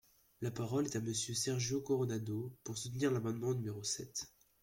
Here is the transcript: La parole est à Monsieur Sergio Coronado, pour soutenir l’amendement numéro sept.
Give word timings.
La 0.41 0.49
parole 0.49 0.85
est 0.85 0.95
à 0.95 0.99
Monsieur 0.99 1.35
Sergio 1.35 1.79
Coronado, 1.79 2.55
pour 2.63 2.75
soutenir 2.75 3.11
l’amendement 3.11 3.53
numéro 3.53 3.83
sept. 3.83 4.29